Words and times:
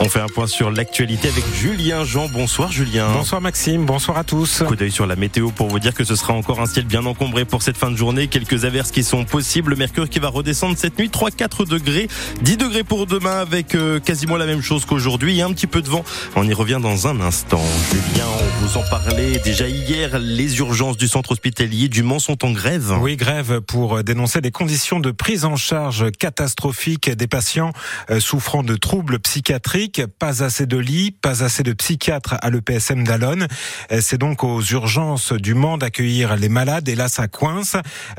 On 0.00 0.08
fait 0.08 0.20
un 0.20 0.28
point 0.28 0.46
sur 0.46 0.70
l'actualité 0.70 1.26
avec 1.26 1.44
Julien 1.52 2.04
Jean. 2.04 2.28
Bonsoir 2.28 2.70
Julien. 2.70 3.08
Bonsoir 3.12 3.40
Maxime, 3.40 3.84
bonsoir 3.84 4.16
à 4.16 4.22
tous. 4.22 4.62
Coup 4.64 4.76
d'œil 4.76 4.92
sur 4.92 5.06
la 5.06 5.16
météo 5.16 5.50
pour 5.50 5.66
vous 5.66 5.80
dire 5.80 5.92
que 5.92 6.04
ce 6.04 6.14
sera 6.14 6.34
encore 6.34 6.60
un 6.60 6.66
ciel 6.66 6.84
bien 6.84 7.04
encombré 7.04 7.44
pour 7.44 7.62
cette 7.62 7.76
fin 7.76 7.90
de 7.90 7.96
journée. 7.96 8.28
Quelques 8.28 8.64
averses 8.64 8.92
qui 8.92 9.02
sont 9.02 9.24
possibles. 9.24 9.70
Le 9.70 9.76
mercure 9.76 10.08
qui 10.08 10.20
va 10.20 10.28
redescendre 10.28 10.78
cette 10.78 11.00
nuit, 11.00 11.08
3-4 11.08 11.66
degrés. 11.66 12.06
10 12.42 12.58
degrés 12.58 12.84
pour 12.84 13.06
demain 13.06 13.40
avec 13.40 13.74
euh, 13.74 13.98
quasiment 13.98 14.36
la 14.36 14.46
même 14.46 14.62
chose 14.62 14.84
qu'aujourd'hui. 14.84 15.42
Un 15.42 15.52
petit 15.52 15.66
peu 15.66 15.82
de 15.82 15.88
vent. 15.88 16.04
On 16.36 16.46
y 16.46 16.54
revient 16.54 16.78
dans 16.80 17.08
un 17.08 17.20
instant. 17.20 17.62
Julien, 17.90 18.26
on 18.40 18.66
vous 18.66 18.76
en 18.76 18.88
parlait 18.88 19.40
déjà 19.40 19.66
hier. 19.66 20.20
Les 20.20 20.58
urgences 20.58 20.96
du 20.96 21.08
centre 21.08 21.32
hospitalier 21.32 21.88
du 21.88 22.04
Mans 22.04 22.20
sont 22.20 22.44
en 22.44 22.52
grève. 22.52 22.96
Oui, 23.00 23.16
grève 23.16 23.60
pour 23.62 24.04
dénoncer 24.04 24.40
des 24.40 24.52
conditions 24.52 25.00
de 25.00 25.10
prise 25.10 25.44
en 25.44 25.56
charge 25.56 26.12
catastrophiques 26.12 27.10
des 27.10 27.26
patients 27.26 27.72
euh, 28.10 28.20
souffrant 28.20 28.62
de 28.62 28.76
troubles 28.76 29.18
psychiatriques 29.18 29.87
pas 30.06 30.42
assez 30.42 30.66
de 30.66 30.76
lits, 30.76 31.10
pas 31.10 31.42
assez 31.42 31.62
de 31.62 31.72
psychiatres 31.72 32.36
à 32.40 32.50
l'EPSM 32.50 33.04
d'Alonne. 33.04 33.46
Euh, 33.92 34.00
c'est 34.00 34.18
donc 34.18 34.44
aux 34.44 34.60
urgences 34.62 35.32
du 35.32 35.54
Mans 35.54 35.78
d'accueillir 35.78 36.36
les 36.36 36.48
malades 36.48 36.88
et 36.88 36.94
là 36.94 37.08
ça 37.08 37.28
coince. 37.28 37.76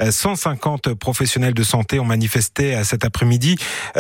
150 0.10 0.88
euh, 0.88 0.96
professionnels 0.96 1.54
de 1.54 1.64
santé 1.64 2.00
ont 2.00 2.06
manifesté 2.06 2.76
euh, 2.76 2.84
cet 2.84 3.06
après-midi 3.06 3.58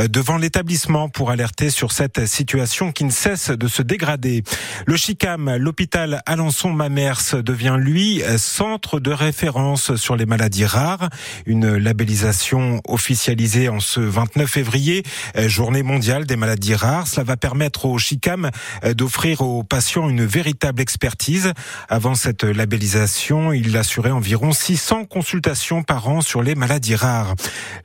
devant 0.08 0.38
l'établissement 0.38 1.10
pour 1.10 1.32
alerter 1.32 1.70
sur 1.70 1.92
cette 1.92 2.26
situation 2.26 2.92
qui 2.92 3.04
ne 3.04 3.12
cesse 3.12 3.50
de 3.50 3.68
se 3.68 3.82
dégrader. 3.82 4.44
Le 4.86 4.96
CHICAM, 4.96 5.56
l'hôpital 5.58 6.22
Alençon-Mamers, 6.26 7.42
devient 7.44 7.78
lui 7.78 8.22
centre 8.38 9.00
de 9.00 9.12
référence 9.12 9.96
sur 9.96 10.16
les 10.16 10.26
maladies 10.26 10.66
rares. 10.66 11.10
Une 11.46 11.76
labellisation 11.76 12.82
officialisée 12.88 13.70
en 13.70 13.80
ce 13.80 14.00
29 14.00 14.50
février, 14.50 15.04
journée 15.36 15.84
mondiale 15.84 16.26
des 16.26 16.36
maladies 16.36 16.76
rares. 16.76 17.08
Cela 17.08 17.24
va 17.24 17.38
permettre 17.38 17.59
permettre 17.60 17.84
au 17.84 17.98
CHICAM 17.98 18.52
euh, 18.86 18.94
d'offrir 18.94 19.42
aux 19.42 19.64
patients 19.64 20.08
une 20.08 20.24
véritable 20.24 20.82
expertise. 20.82 21.52
Avant 21.90 22.16
cette 22.16 22.46
labellisation, 22.46 23.52
il 23.52 23.76
assurait 23.76 24.12
environ 24.12 24.54
600 24.54 25.04
consultations 25.04 25.84
par 25.84 26.08
an 26.08 26.22
sur 26.22 26.42
les 26.42 26.56
maladies 26.56 26.96
rares. 26.96 27.36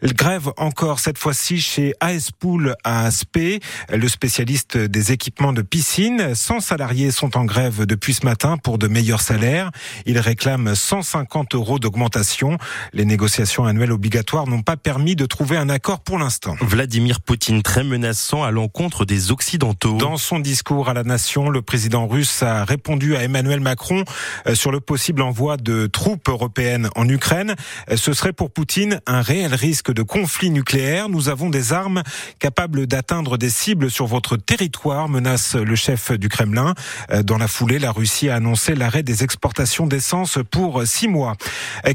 Grève 0.04 0.52
encore 0.58 1.00
cette 1.00 1.18
fois-ci 1.18 1.60
chez 1.60 1.92
ASPOOL 1.98 2.76
à 2.84 3.04
Aspect, 3.04 3.58
le 3.92 4.06
spécialiste 4.06 4.78
des 4.78 5.10
équipements 5.10 5.52
de 5.52 5.62
piscine. 5.62 6.36
100 6.36 6.60
salariés 6.60 7.10
sont 7.10 7.36
en 7.36 7.44
grève 7.44 7.84
depuis 7.84 8.14
ce 8.14 8.24
matin 8.24 8.58
pour 8.58 8.78
de 8.78 8.86
meilleurs 8.86 9.22
salaires. 9.22 9.72
Ils 10.06 10.20
réclament 10.20 10.76
150 10.76 11.56
euros 11.56 11.80
d'augmentation. 11.80 12.58
Les 12.92 13.04
négociations 13.04 13.64
annuelles 13.64 13.90
obligatoires 13.90 14.46
n'ont 14.46 14.62
pas 14.62 14.76
permis 14.76 15.16
de 15.16 15.26
trouver 15.26 15.56
un 15.56 15.68
accord 15.68 15.98
pour 15.98 16.20
l'instant. 16.20 16.54
Vladimir 16.60 17.20
Poutine 17.20 17.62
très 17.62 17.82
menaçant 17.82 18.44
à 18.44 18.52
l'encontre 18.52 19.04
des 19.04 19.32
Occidentaux 19.32 19.63
dans 19.72 20.18
son 20.18 20.40
discours 20.40 20.90
à 20.90 20.94
la 20.94 21.04
nation, 21.04 21.48
le 21.48 21.62
président 21.62 22.06
russe 22.06 22.42
a 22.42 22.64
répondu 22.64 23.16
à 23.16 23.22
Emmanuel 23.22 23.60
Macron 23.60 24.04
euh, 24.46 24.54
sur 24.54 24.70
le 24.70 24.80
possible 24.80 25.22
envoi 25.22 25.56
de 25.56 25.86
troupes 25.86 26.28
européennes 26.28 26.90
en 26.96 27.08
Ukraine. 27.08 27.54
Euh, 27.90 27.96
ce 27.96 28.12
serait 28.12 28.34
pour 28.34 28.50
Poutine 28.50 29.00
un 29.06 29.22
réel 29.22 29.54
risque 29.54 29.92
de 29.92 30.02
conflit 30.02 30.50
nucléaire. 30.50 31.08
Nous 31.08 31.30
avons 31.30 31.48
des 31.48 31.72
armes 31.72 32.02
capables 32.38 32.86
d'atteindre 32.86 33.38
des 33.38 33.48
cibles 33.48 33.90
sur 33.90 34.06
votre 34.06 34.36
territoire, 34.36 35.08
menace 35.08 35.54
le 35.54 35.76
chef 35.76 36.12
du 36.12 36.28
Kremlin. 36.28 36.74
Euh, 37.10 37.22
dans 37.22 37.38
la 37.38 37.48
foulée, 37.48 37.78
la 37.78 37.92
Russie 37.92 38.28
a 38.28 38.36
annoncé 38.36 38.74
l'arrêt 38.74 39.02
des 39.02 39.24
exportations 39.24 39.86
d'essence 39.86 40.38
pour 40.50 40.86
six 40.86 41.08
mois. 41.08 41.36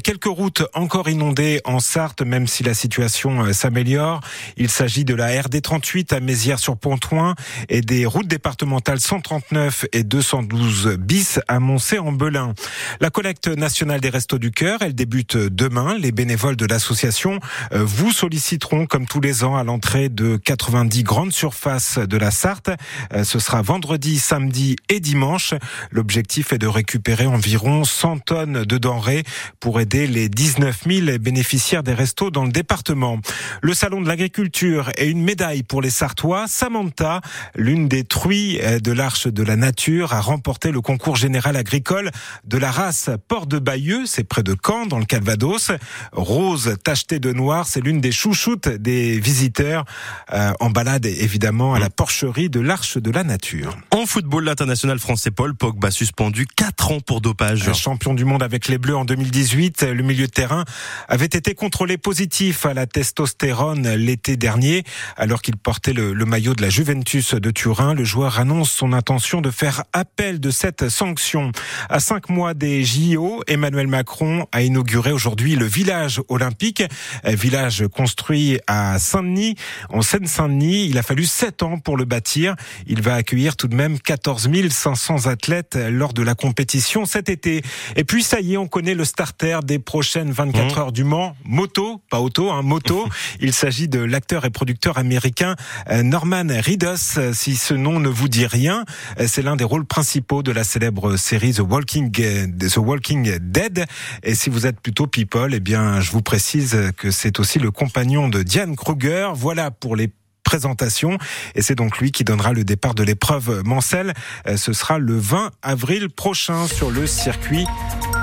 Quelques 0.02 0.24
routes 0.24 0.64
encore 0.74 1.08
inondées 1.08 1.60
en 1.64 1.78
Sarthe, 1.78 2.22
même 2.22 2.46
si 2.46 2.62
la 2.62 2.74
situation 2.74 3.52
s'améliore. 3.52 4.20
Il 4.56 4.70
s'agit 4.70 5.04
de 5.04 5.14
la 5.14 5.40
RD 5.40 5.62
38 5.62 6.12
à 6.12 6.20
Mézières-sur-Pontoin 6.20 7.34
et 7.68 7.80
des 7.80 8.06
routes 8.06 8.28
départementales 8.28 9.00
139 9.00 9.86
et 9.92 10.04
212 10.04 10.96
bis 10.98 11.40
à 11.48 11.60
Moncé-en-Belin. 11.60 12.54
La 13.00 13.10
collecte 13.10 13.48
nationale 13.48 14.00
des 14.00 14.10
Restos 14.10 14.38
du 14.38 14.50
Cœur, 14.50 14.78
elle 14.82 14.94
débute 14.94 15.36
demain. 15.36 15.96
Les 15.98 16.12
bénévoles 16.12 16.56
de 16.56 16.66
l'association 16.66 17.40
euh, 17.72 17.84
vous 17.84 18.12
solliciteront 18.12 18.86
comme 18.86 19.06
tous 19.06 19.20
les 19.20 19.44
ans 19.44 19.56
à 19.56 19.64
l'entrée 19.64 20.08
de 20.08 20.36
90 20.36 21.02
grandes 21.02 21.32
surfaces 21.32 21.98
de 21.98 22.16
la 22.16 22.30
Sarthe. 22.30 22.70
Euh, 23.12 23.24
ce 23.24 23.38
sera 23.38 23.62
vendredi, 23.62 24.18
samedi 24.18 24.76
et 24.88 25.00
dimanche. 25.00 25.54
L'objectif 25.90 26.52
est 26.52 26.58
de 26.58 26.66
récupérer 26.66 27.26
environ 27.26 27.84
100 27.84 28.18
tonnes 28.20 28.64
de 28.64 28.78
denrées 28.78 29.24
pour 29.58 29.80
aider 29.80 30.06
les 30.06 30.28
19 30.28 30.84
000 30.86 31.18
bénéficiaires 31.18 31.82
des 31.82 31.94
restos 31.94 32.30
dans 32.30 32.44
le 32.44 32.52
département. 32.52 33.18
Le 33.62 33.74
salon 33.74 34.00
de 34.00 34.08
l'agriculture 34.08 34.90
et 34.96 35.06
une 35.06 35.22
médaille 35.22 35.62
pour 35.62 35.82
les 35.82 35.90
Sartois. 35.90 36.46
Samantha, 36.48 37.20
L'une 37.54 37.88
des 37.88 38.04
truies 38.04 38.58
euh, 38.62 38.78
de 38.78 38.92
l'Arche 38.92 39.26
de 39.26 39.42
la 39.42 39.56
Nature 39.56 40.12
a 40.12 40.20
remporté 40.20 40.70
le 40.70 40.80
concours 40.80 41.16
général 41.16 41.56
agricole 41.56 42.10
de 42.44 42.58
la 42.58 42.70
race 42.70 43.10
Port 43.28 43.46
de 43.46 43.58
Bayeux, 43.58 44.06
c'est 44.06 44.24
près 44.24 44.42
de 44.42 44.56
Caen, 44.64 44.86
dans 44.86 44.98
le 44.98 45.04
Calvados. 45.04 45.72
Rose 46.12 46.76
tachetée 46.84 47.18
de 47.18 47.32
noir, 47.32 47.66
c'est 47.66 47.80
l'une 47.80 48.00
des 48.00 48.12
chouchoutes 48.12 48.68
des 48.68 49.18
visiteurs 49.18 49.84
euh, 50.32 50.52
en 50.60 50.70
balade 50.70 51.06
évidemment 51.06 51.74
à 51.74 51.78
la 51.78 51.90
porcherie 51.90 52.50
de 52.50 52.60
l'Arche 52.60 52.98
de 52.98 53.10
la 53.10 53.24
Nature. 53.24 53.76
En 53.90 54.06
football, 54.06 54.44
l'international 54.44 54.98
français 54.98 55.30
Paul 55.30 55.54
Pogba 55.54 55.90
suspendu 55.90 56.46
4 56.46 56.92
ans 56.92 57.00
pour 57.00 57.20
dopage. 57.20 57.72
Champion 57.74 58.14
du 58.14 58.24
monde 58.24 58.42
avec 58.42 58.68
les 58.68 58.78
Bleus 58.78 58.96
en 58.96 59.04
2018, 59.04 59.82
le 59.82 60.02
milieu 60.02 60.26
de 60.26 60.32
terrain 60.32 60.64
avait 61.08 61.26
été 61.26 61.54
contrôlé 61.54 61.98
positif 61.98 62.66
à 62.66 62.74
la 62.74 62.86
testostérone 62.86 63.94
l'été 63.94 64.36
dernier 64.36 64.84
alors 65.16 65.42
qu'il 65.42 65.56
portait 65.56 65.92
le, 65.92 66.12
le 66.12 66.24
maillot 66.24 66.54
de 66.54 66.62
la 66.62 66.70
Juventus 66.70 67.34
de 67.40 67.50
Turin, 67.50 67.94
le 67.94 68.04
joueur 68.04 68.38
annonce 68.38 68.70
son 68.70 68.92
intention 68.92 69.40
de 69.40 69.50
faire 69.50 69.84
appel 69.92 70.40
de 70.40 70.50
cette 70.50 70.88
sanction. 70.88 71.52
À 71.88 72.00
cinq 72.00 72.28
mois 72.28 72.54
des 72.54 72.84
JO, 72.84 73.42
Emmanuel 73.46 73.86
Macron 73.86 74.46
a 74.52 74.62
inauguré 74.62 75.12
aujourd'hui 75.12 75.56
le 75.56 75.64
village 75.64 76.20
olympique, 76.28 76.82
village 77.24 77.84
construit 77.88 78.60
à 78.66 78.98
Saint-Denis, 78.98 79.56
en 79.88 80.02
Seine-Saint-Denis. 80.02 80.86
Il 80.88 80.98
a 80.98 81.02
fallu 81.02 81.24
sept 81.24 81.62
ans 81.62 81.78
pour 81.78 81.96
le 81.96 82.04
bâtir. 82.04 82.54
Il 82.86 83.02
va 83.02 83.14
accueillir 83.14 83.56
tout 83.56 83.68
de 83.68 83.74
même 83.74 83.98
14 83.98 84.48
500 84.70 85.26
athlètes 85.26 85.78
lors 85.90 86.12
de 86.12 86.22
la 86.22 86.34
compétition 86.34 87.04
cet 87.06 87.28
été. 87.28 87.62
Et 87.96 88.04
puis 88.04 88.22
ça 88.22 88.40
y 88.40 88.54
est, 88.54 88.56
on 88.56 88.68
connaît 88.68 88.94
le 88.94 89.04
starter 89.04 89.60
des 89.64 89.78
prochaines 89.78 90.30
24 90.30 90.76
mmh. 90.76 90.78
heures 90.78 90.92
du 90.92 91.04
Mans. 91.04 91.36
Moto, 91.44 92.02
pas 92.10 92.20
auto, 92.20 92.50
hein, 92.50 92.62
moto. 92.62 93.08
Il 93.40 93.52
s'agit 93.52 93.88
de 93.88 94.00
l'acteur 94.00 94.44
et 94.44 94.50
producteur 94.50 94.98
américain 94.98 95.56
euh, 95.90 96.02
Norman 96.02 96.46
Reedus 96.48 97.19
si 97.32 97.56
ce 97.56 97.74
nom 97.74 98.00
ne 98.00 98.08
vous 98.08 98.28
dit 98.28 98.46
rien, 98.46 98.84
c'est 99.26 99.42
l'un 99.42 99.56
des 99.56 99.64
rôles 99.64 99.84
principaux 99.84 100.42
de 100.42 100.52
la 100.52 100.64
célèbre 100.64 101.16
série 101.16 101.54
The 101.54 101.60
Walking, 101.60 102.10
The 102.12 102.76
Walking 102.76 103.38
Dead. 103.40 103.84
Et 104.22 104.34
si 104.34 104.50
vous 104.50 104.66
êtes 104.66 104.80
plutôt 104.80 105.06
people, 105.06 105.54
eh 105.54 105.60
bien, 105.60 106.00
je 106.00 106.10
vous 106.10 106.22
précise 106.22 106.76
que 106.96 107.10
c'est 107.10 107.40
aussi 107.40 107.58
le 107.58 107.70
compagnon 107.70 108.28
de 108.28 108.42
Diane 108.42 108.76
Kruger. 108.76 109.30
Voilà 109.34 109.70
pour 109.70 109.96
les 109.96 110.10
présentations. 110.44 111.16
Et 111.54 111.62
c'est 111.62 111.76
donc 111.76 111.98
lui 111.98 112.10
qui 112.10 112.24
donnera 112.24 112.52
le 112.52 112.64
départ 112.64 112.94
de 112.94 113.04
l'épreuve 113.04 113.62
Mancel. 113.64 114.14
Ce 114.56 114.72
sera 114.72 114.98
le 114.98 115.16
20 115.16 115.50
avril 115.62 116.08
prochain 116.10 116.66
sur 116.66 116.90
le 116.90 117.06
circuit 117.06 117.66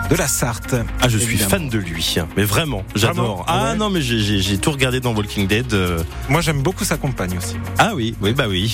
de 0.09 0.16
la 0.16 0.28
Sarthe. 0.28 0.75
Ah, 1.02 1.09
je 1.09 1.18
suis 1.18 1.38
fan 1.38 1.69
de 1.69 1.78
lui, 1.78 2.18
mais 2.36 2.44
vraiment, 2.44 2.84
j'adore. 2.96 3.46
Ah 3.47 3.75
non, 3.75 3.90
mais 3.90 4.02
j'ai 4.02 4.57
tout 4.57 4.72
regardé 4.72 5.00
dans 5.00 5.13
Walking 5.13 5.47
Dead. 5.47 5.74
Euh. 5.74 6.03
Moi, 6.30 6.41
j'aime 6.41 6.62
beaucoup 6.62 6.86
sa 6.86 6.97
compagne 6.97 7.38
aussi. 7.38 7.56
Ah 7.78 7.91
oui, 7.96 8.16
oui, 8.22 8.34
bah 8.34 8.46
oui. 8.47 8.74